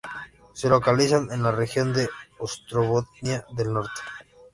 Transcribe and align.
Se 0.53 0.67
localiza 0.67 1.17
en 1.29 1.43
la 1.43 1.51
región 1.51 1.93
de 1.93 2.09
Ostrobotnia 2.39 3.45
del 3.55 3.71
Norte. 3.71 4.01